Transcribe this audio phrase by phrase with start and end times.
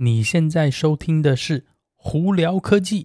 [0.00, 1.60] 你现在收听的是
[1.96, 3.04] 《胡聊科技》。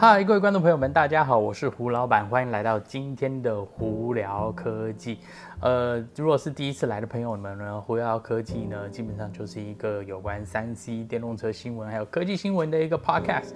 [0.00, 5.18] 嗨，各位观众朋友们，大家好，我是胡老板，欢迎来到今天的胡聊科技。
[5.60, 13.50] 呃，如果是第一次来的朋友们呢，胡聊科技呢，基本上就是一个有关三 C 电动车新闻还有科技新闻的一个 podcast。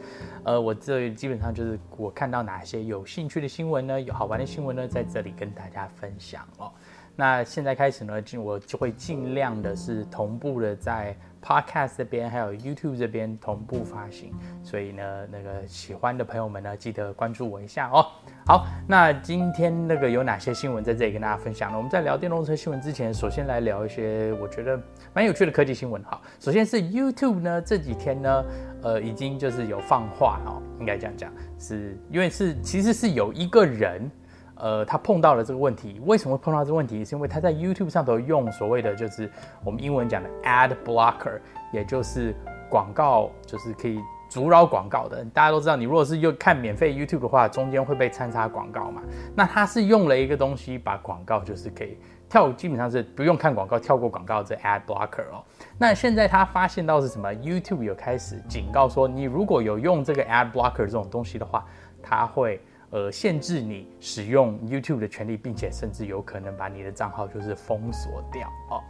[0.45, 6.71] 呃，我这基本上就是我看到哪些有兴趣的新闻呢，有好玩的新闻呢，在这里跟大家分享哦。
[7.17, 11.17] 那现在开始呢，我就会尽量的是同步的在。
[11.47, 14.33] Podcast 这边还有 YouTube 这边同步发行，
[14.63, 18.07] 所以呢，那个喜欢的朋友们呢，记得关注我一下哦。
[18.47, 21.77] 好，那今天那个有哪些新闻在这里跟大家分享呢？
[21.77, 24.81] 我们在聊电动车新闻之前，首先来聊一些我觉得
[25.13, 26.03] 蛮有趣的科技新闻。
[26.05, 28.45] 好，首先是 YouTube 呢，这几天呢，
[28.83, 34.11] 呃，已经就是有放话哦，应该这样讲，是因为是其实是有一个人。
[34.57, 37.05] 呃，他碰到了这个问题，为什么会碰到这个问题？
[37.05, 39.29] 是因为他在 YouTube 上头用所谓的就是
[39.65, 41.41] 我们英文讲的 Ad Blocker，
[41.73, 42.35] 也就是
[42.71, 45.25] 广告，就是可以阻扰广告的。
[45.27, 49.03] 大家都知道，你如果是又看免费 YouTube 的话，中间会被掺插广告嘛。
[49.35, 55.43] 那他是用了一个东西，把广告就是可以跳，基本上是不用看广告，跳过广告这 Ad Blocker 哦。
[55.77, 61.67] 那现在他发现到是什么？YouTube 有开始警告说，你如果有用这个 Ad Blocker 这种东西的话，
[62.01, 62.61] 他会。
[62.95, 68.81] 呃，限制你使用 YouTube 的权利，并且甚至有可能把你的账号就是封锁掉哦。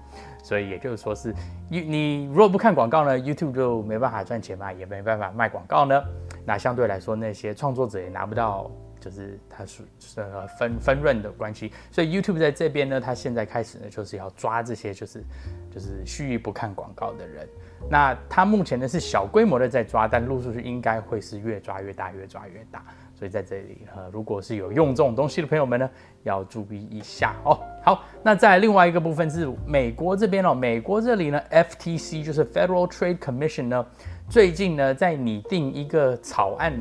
[0.42, 1.34] 所以也就是说是，
[1.70, 5.98] 你你如果不看广告呢，YouTube 就没办法赚钱嘛，也没办法卖广告呢。
[6.44, 8.70] 那相对来说，那些创作者也拿不到，
[9.05, 9.83] 就是它是
[10.16, 11.70] 呃分分润的关系。
[11.91, 15.22] 所以 YouTube 在这边呢，它现在开始呢，就是要抓这些就是
[15.70, 17.46] 就是蓄意不看广告的人。
[17.91, 22.83] 那他目前呢是小规模的在抓，但陆续应该会是越抓越大，越抓越大。
[23.14, 25.89] 所以在这里，呃，如果是有用这种东西的朋友们呢，
[26.23, 27.61] 要注意一下哦。
[27.83, 33.86] 好，那在另外一个部分是美国这边哦，美国这里呢，FTC 就是 Federal Trade Commission 呢，
[34.28, 36.74] 最近呢在拟定一个草案，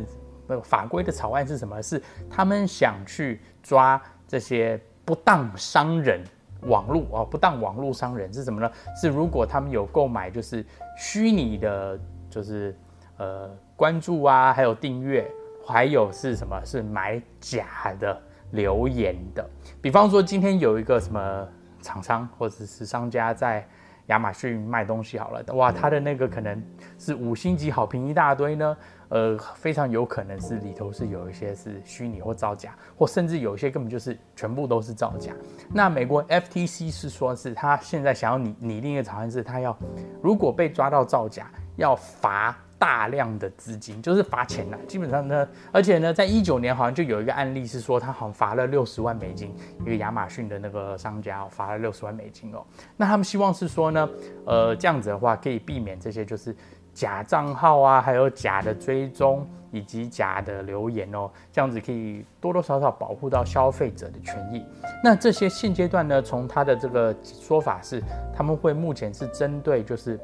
[0.48, 1.82] 那个法规的草案是什么？
[1.82, 6.22] 是他们想去抓这些不当商人
[6.64, 8.72] 网络哦，不当网络商人是什么呢？
[8.96, 10.66] 是如果他们有购买就是
[10.98, 12.00] 虚拟的，
[12.30, 12.76] 就是
[13.18, 15.30] 呃关注啊，还有订阅。
[15.66, 16.62] 还有是什么？
[16.66, 18.22] 是买假的
[18.52, 19.50] 留言的。
[19.82, 21.48] 比方说，今天有一个什么
[21.82, 23.66] 厂商或者是商家在
[24.08, 26.62] 亚马逊卖东西好了，哇，他的那个可能
[26.98, 28.78] 是五星级好评一大堆呢。
[29.10, 35.32] 呃，非常有可能是里头是有一些是虚拟或造假，或甚至有一些根本就是全部都是造假。
[35.72, 39.78] 那美国 FTC 是说，是他现在想要拟拟定一个草案，是他要
[40.20, 42.58] 如果被抓到造假，要罚。
[42.84, 49.56] 大量的资金就是罚钱了，基本上呢，而且呢，在一九年好像就有一个案例是说，他好像罚了六十万美金，
[49.86, 52.62] 一个亚马逊的那个商家罚了六十万美金哦。
[52.98, 54.10] 那他们希望是说呢，
[54.46, 56.54] 呃，这样子的话可以避免这些就是
[56.94, 64.62] 假账号啊，还有假的追踪以及假的留言哦，这样子可以多多少少保护到消费者的权益。
[65.02, 68.04] 那这些现阶段呢，从他的这个说法是，
[68.36, 70.20] 他们会目前是针对就是。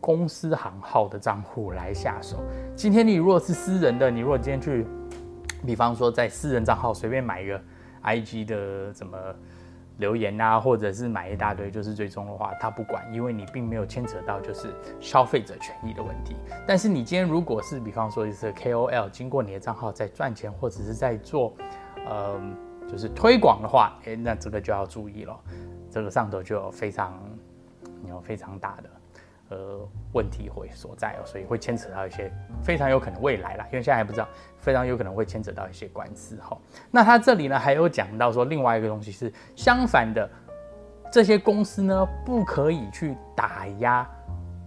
[0.00, 2.38] 公司行号的账户来下手。
[2.74, 4.86] 今天你如果是私人的，你如果今天去，
[5.66, 7.60] 比方说在私人账号随便买一个
[8.02, 9.18] IG 的什么
[9.98, 14.68] 留言啊，或者是买一大堆就是追踪的话，他不管，因为你并没有牵扯到就是
[14.98, 16.34] 消费者权益的问题。
[16.66, 21.54] 但是你今天如果是比方说是 KOL，经过你的账号在赚钱，或者是在做
[22.06, 22.40] 呃
[22.88, 25.38] 就是推广的话，诶，那这个就要注意了，
[25.90, 27.22] 这个上头就有非常
[28.08, 28.90] 有非常大的。
[29.50, 34.28] 呃，问题会所在哦，所以会牵扯到一些非常有可能未来啦，因为现在还不知道，
[34.58, 36.56] 非常有可能会牵扯到一些官司哈。
[36.90, 40.30] 那他这里呢还有讲到说，另外一个东西是相反的，
[41.12, 44.08] 这些公司呢不可以去打压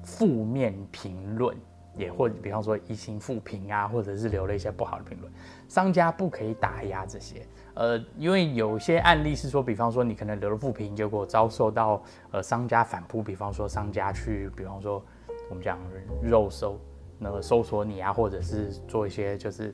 [0.04, 1.56] 负面评论。
[1.96, 5.32] 也或比方说一星负评啊，或者是留了一些不好的评论，
[5.68, 7.46] 商家不可以打压这些。
[7.76, 15.04] 呃，因为有些案例是说，比方说你可能留了负评，结果遭受到呃商家反扑，比方说商家去，比方说
[15.50, 15.80] 我们讲
[16.22, 16.80] 肉搜，
[17.18, 19.74] 那个搜索你啊，或者是做一些就是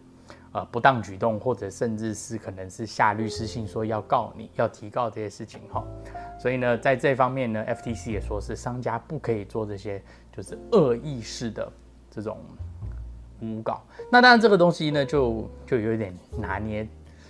[0.53, 5.85] 呃不当举动，或者甚至是可能是下律师信说要告你，要提告这些事情哈。
[6.39, 10.01] 所以呢，在这方面呢，FTC 也说是商家不可以做这些
[10.31, 11.69] 就是恶意式的。
[12.19, 12.37] 这种
[13.41, 13.81] 诬告，
[14.11, 16.87] 那当然这个东西呢，就就有点拿捏，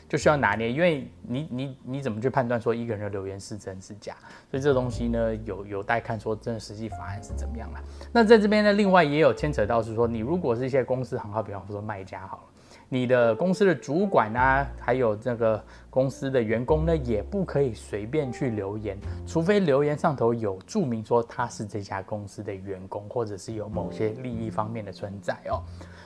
[0.07, 4.15] 就需要拿捏，因为你你你怎么去判断说一个人的留言是真是假？
[4.50, 7.80] 所以这东西呢，有有待看说真的实际法案是怎么样了。
[8.12, 12.44] 那在这边呢，另外也有牵扯到是说，你如果是一些公司行号，比方说卖家好了，
[12.91, 18.97] 你的公司的主管啊，还有这个公司的员工呢，也不可以随便去留言，
[19.27, 25.62] 除非留言上头有注明说他是这家公司的员工，或者是有某些利益方面的存在哦。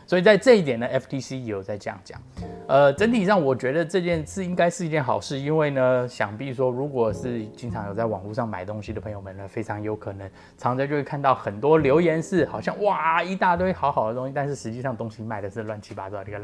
[0.06, 2.22] 所以在这一点呢，FTC 也有在这样讲。
[2.68, 16.40] 呃，整体上我觉得这件事应该是一件好事，因为呢，想必说如果是经常有在网络上买东西的朋友们呢，非常有可能常常就会看到很多留言是好像哇一大堆好好的东西，但是实际上东西卖的是乱七八糟的一个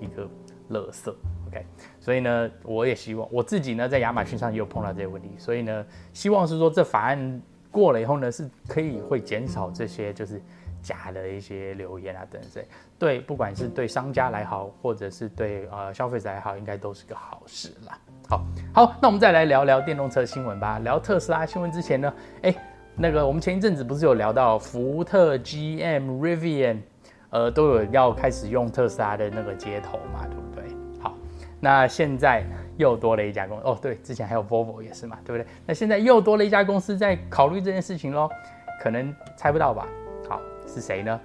[0.00, 0.28] 一个
[0.70, 1.12] 垃圾。
[1.48, 1.66] OK，
[2.00, 10.40] 所以呢，我也希望我自己呢在亚马逊上也有碰到这些问题，所以呢，希望是说这法案过了以后呢，是可以会减少这些就是。
[10.82, 12.64] 假的一些留言啊等等，
[12.98, 17.98] 对，不管是对商家来好，或者是对呃消费者来好，应该都是个好事啦。
[18.28, 20.78] 好，好，那我们再来聊聊电动车新闻吧。
[20.80, 22.12] 聊特斯拉新闻之前呢，
[22.42, 22.54] 哎，
[22.96, 26.78] 那个我们前一阵子不是有聊到福特、GM、Rivian，
[27.30, 30.76] 呃，都有要开始用特斯拉的那个接头嘛，对不对？
[31.02, 31.14] 好，
[31.58, 32.44] 那现在
[32.76, 35.50] 又多了一家公司，哦，对，之前还有 Volvo 也是嘛，对不对？
[35.66, 38.28] 那现在又多了一家公司在考虑这件事情喽，
[38.80, 39.86] 可能猜不到吧？
[40.72, 41.20] 是谁呢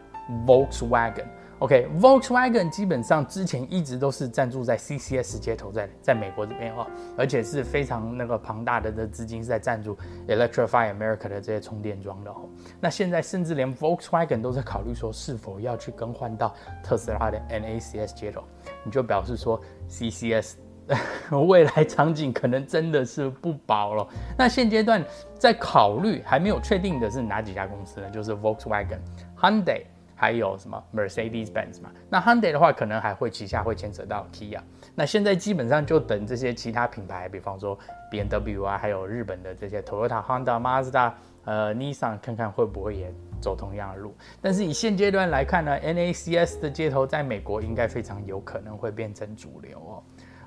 [0.45, 1.25] ？Volkswagen。
[1.59, 6.85] OK，Volkswagen 基本上之前一直都是赞助在 CCS 接头在，在在美国这边哦，
[7.17, 9.97] 而且是非常那个庞大的的资金是在赞助
[10.27, 12.49] Electrify America 的这些充电桩的哦。
[12.81, 16.53] 那现在甚至连 Volkswagen 都在考虑说是否要去更换到
[16.83, 18.43] 特斯拉的 NACS 接头，
[18.83, 20.55] 你就表示说 CCS
[21.47, 24.07] 未来场景可能真的是不保了。
[24.37, 25.03] 那现阶段
[25.37, 28.09] 在考虑还没有确定的是哪几家公司呢？
[28.09, 28.99] 就是 Volkswagen。
[29.35, 29.81] Hyundai
[30.15, 31.91] 还有什么 Mercedes-Benz 嘛？
[32.09, 34.59] 那 Hyundai 的话，可能还会旗下会牵扯到 Kia。
[34.93, 37.77] 那现在基本上就等这些其他品牌，比方说
[38.11, 41.11] BMW 啊，还有日本的这些 Toyota、Honda、Mazda、
[41.43, 44.15] 呃 Nissan，看看会不会也走同样的路。
[44.41, 50.03] 但是以现阶段来看呢，NACS 的接头在美国应该非常有可能会变成主流哦。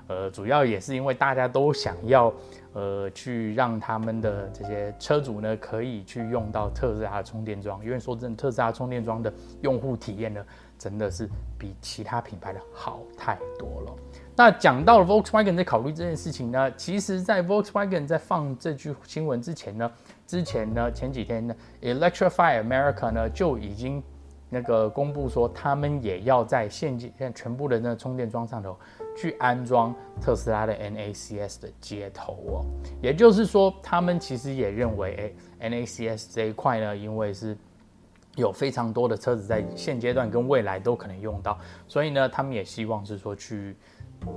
[0.09, 2.33] 呃，主要也是因为大家都想要，
[2.73, 7.79] 呃，去让他们的这些车主呢，可以去用到特斯拉的充电桩。
[7.85, 10.43] 因为说真的，特斯拉充电桩的用户体验呢，
[10.79, 11.29] 真的是
[11.59, 13.95] 比其他品牌的好太多了。
[14.35, 19.91] 那讲到了 Volkswagen 在考虑这件事情呢，其实，在 Volkswagen 在放这句新闻之前呢，
[20.25, 24.01] 之前呢，前几天呢，Electrify America 呢就已经
[24.49, 28.77] 那个公布说，他们也要在现在全部的那充电桩上头。
[29.17, 32.65] 去安装特斯拉的 NACS 的接头哦，
[33.01, 37.57] 也就是说，他们其实也认为，哎，NACS 这一块呢，因为是
[38.35, 43.75] 有非常多的车子在现阶段跟未来都可能用到，所以呢，他们也希望是说去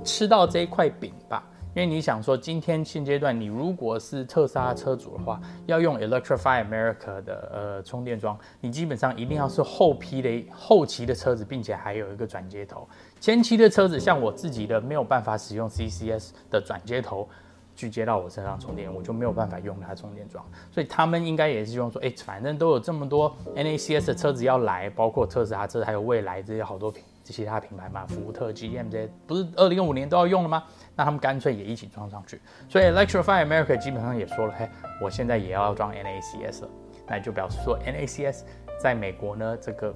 [0.03, 1.47] 吃到这一块饼吧。
[1.75, 12.87] 因为你想说，今天现阶段你如果是特斯拉车主的话，要用 Electrify America 的呃充电桩，你基本上一定要是后批的后期的车子，并且还有一个转接头。
[13.19, 17.27] 前期的车子像我自己的没有办法使用 CCS 的转接头
[17.75, 20.45] 去接到我身上充电，我就没有办法用它充电桩。
[20.71, 27.03] 所以他们应该也是希望说，哎，反正都有这么多 NACS 的车子要来，包括特斯拉车还有蔚来这些好多品。
[27.31, 30.63] 其他品牌嘛，福特、GM 这些不是二零二五年都要用了吗？
[30.95, 32.41] 那他们干脆也一起装上去。
[32.67, 34.67] 所以 Electrify America 基本上也说了，嘿，
[35.01, 36.69] 我现在也要装 NACS 了。
[37.07, 38.41] 那就表示说 NACS
[38.79, 39.95] 在美国呢，这个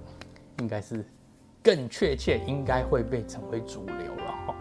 [0.60, 1.06] 应该是
[1.64, 4.56] 更确切，应该会被成为主流了哈。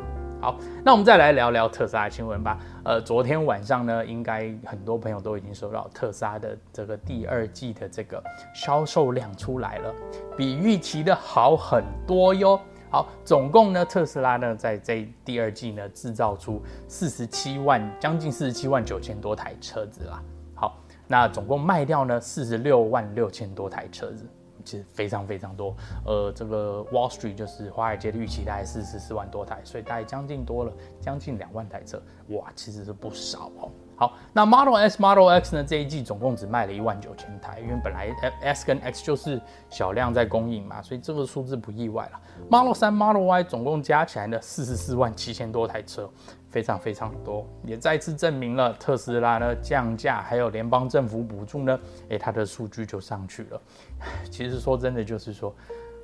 [0.47, 2.57] 好，那我们再来聊聊特斯拉新闻吧。
[2.85, 8.23] 呃，昨天晚上呢，应该很多朋友都已经收到特斯拉的这个第二季的这个
[8.55, 9.93] 销售量出来了，
[10.37, 12.61] 比预期的好很多哟。
[12.93, 20.23] 好，总共呢，特斯拉呢在这第二季呢制造出四十七万，将近四十七万九千多台车子啦。
[20.55, 24.25] 好，那总共卖掉呢四十六万六千多台车子。
[24.67, 33.71] 其实非常非常多，呃，这个 Wall Street 就是华尔街的预期大概四十四万多台，所以大概将近多了将近两万台车，哇，其实是不少哦。
[33.99, 35.65] 好，那 Model S、Model X 呢？
[35.65, 42.21] 这一季总共只卖了一万九千台，因为本来 S 跟 X 就是小量在供应嘛，所以这个数字不意外了。
[42.51, 46.11] Model 3、Model Y 总共加起来呢，四十四万七千多台车，
[46.51, 53.61] 非常非常多，也再次证明了特斯拉呢降价，还有联邦政府补助呢，诶，它的数据就上去了。
[54.31, 55.55] 其实说真的，就是说，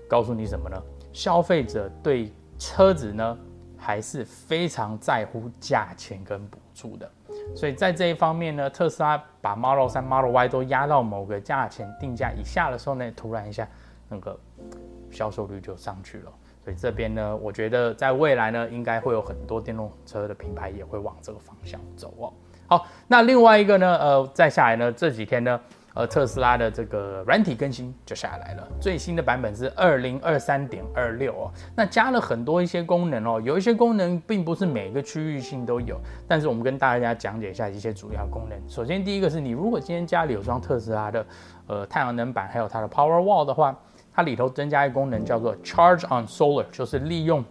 [0.08, 0.82] 告诉你什么呢？
[1.12, 3.38] 消费者对车子呢，
[3.76, 7.10] 还是非常在乎价钱跟补助的。
[7.54, 13.68] 所以在这一方面呢，特斯拉把 Model 三、Model Y 都压到某个价钱定价以下的时候呢，突然一下
[14.08, 14.38] 那个
[15.10, 16.32] 销售率就上去了。
[16.64, 22.32] 所以这边呢，我觉得在未来呢，应该会有很多电动车的品牌也会往这个方向走哦。
[22.68, 25.60] 好，那另外一个呢，呃，再下来呢，这几天呢，
[25.94, 31.50] 呃，特斯拉的这个软体更新就下来了，最新的版本是二零二三点二六哦。
[31.76, 38.58] 那加了很多一些功能哦，有一些功能并不是每个区域性都有，但是我们跟大家讲解一下一些主要功能。
[38.68, 41.26] 首先，第一个是你如果今天家里有装特斯拉的
[41.66, 43.78] 呃太阳能板，还有它的 Power Wall 的话，
[44.12, 47.44] 它里头增加一个功能叫做 Charge on Solar，就是利用。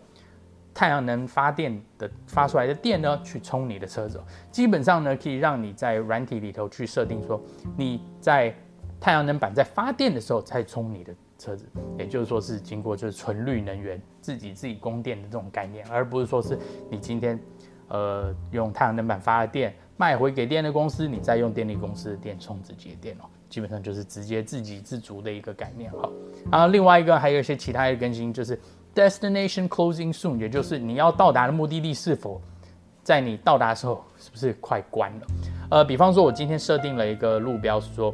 [0.73, 7.41] 太阳能发电的发出来的电呢，去充你的车子，基本上呢，可以让你在软体里头去设定说，
[7.77, 8.55] 你在
[8.99, 11.65] 太阳能板在发电的时候再充你的车子，
[11.97, 16.57] 也就是说是经过就是纯绿能源自己自己供电的这种概念，而不是说是
[16.89, 17.37] 你今天
[17.89, 26.09] 呃用太阳能板发的电卖回给电力公司，你再用电力公司的电充自己的电哦，基本上就是直接自给自足的一个概念哈。
[26.49, 28.57] 然后另外一个还有一些其他的更新就是。
[28.93, 32.41] Destination closing soon，也就是你要到达的目的地是否
[33.03, 35.27] 在你到达的时候是不是快关了？
[35.69, 38.13] 呃，比方说，我今天设定了一个路标，是说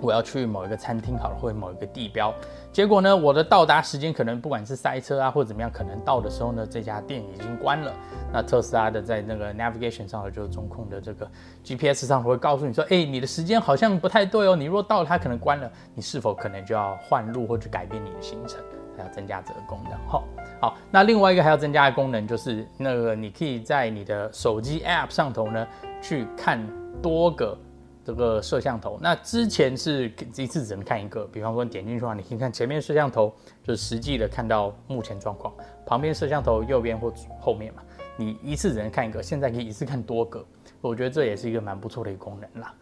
[0.00, 2.34] 我要去某一个餐厅好了，或者某一个地标，
[2.72, 7.92] 结果呢，我的到达时间可能不管是塞车啊或怎么样，可能到的时候呢，这家店已经关了。
[8.32, 11.30] 那特斯拉的在那个 navigation 上的就是中控的这个
[11.62, 18.58] GPS 上会告诉你说，哎，你的时间好像不太对哦，你若到了它可能关了，你是否可能就要换路或者改变你的行程？
[19.00, 20.24] 要增加这个功能，好，
[20.60, 25.66] 好，那另外一个还要增加的功能就是那个你可以在你的手机 App 上头呢
[26.00, 26.60] 去看
[27.02, 27.58] 多个
[28.04, 28.98] 这个摄像头。
[29.00, 35.52] 那之前是一次只能看一个，比方说你点进去的话，你可以看前面摄像头，就是实际的看到目前状况；
[35.86, 37.82] 旁边摄像头右边或后面嘛，
[38.16, 40.44] 你一次只能看一个，现在可以一次看多个。
[40.80, 42.74] 我觉得这也是一个蛮不错的一个功能啦。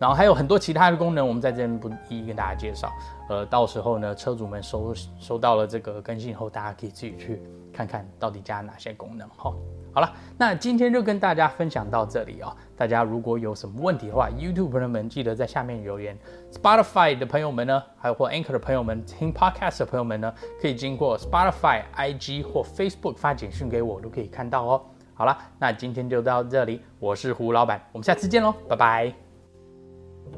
[0.00, 2.90] 然后还有很多其他的功能，我们在这边不一一跟大家介绍。
[3.28, 9.28] 呃，到时候呢，车主们收收到了这个更新后，大家可以自己去看看到底加哪些功能。
[9.36, 9.54] 哈，
[9.92, 12.56] 好了，那今天就跟大家分享到这里哦。
[12.74, 16.18] 大家如果有什么问题的话，YouTube 朋友们记得在下面留言。
[16.50, 24.82] Spotify 的朋友们呢，还有或 Anchor 的朋友们，听 Podcast 的朋友们呢，可以经过 Spotify、IG 或 Facebook 发简讯给我，都可以看到哦。
[25.12, 29.29] 好了，那今天就到这里，我是胡老板，我们下次见喽，拜拜。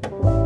[0.01, 0.42] Thank you.